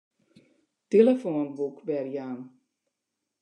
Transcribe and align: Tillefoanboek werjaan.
Tillefoanboek 0.89 1.77
werjaan. 1.87 2.39